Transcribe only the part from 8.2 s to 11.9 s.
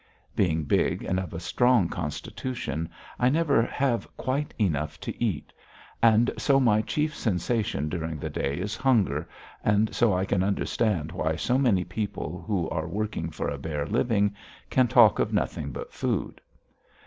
day is hunger, and so I can understand why so many